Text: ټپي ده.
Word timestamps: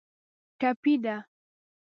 ټپي 0.59 0.93
ده. 1.03 1.15